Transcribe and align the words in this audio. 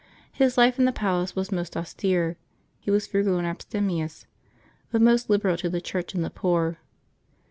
His 0.31 0.57
life 0.57 0.79
in 0.79 0.85
the 0.85 0.91
palace 0.91 1.35
was 1.35 1.51
most 1.51 1.77
austere; 1.77 2.35
he 2.79 2.89
was 2.89 3.05
frugal 3.05 3.37
and 3.37 3.45
abstemious, 3.45 4.25
but 4.89 4.99
most 4.99 5.29
liberal 5.29 5.57
to 5.57 5.69
the 5.69 5.79
Church 5.79 6.15
and 6.15 6.25
the 6.25 6.31
poor. 6.31 6.79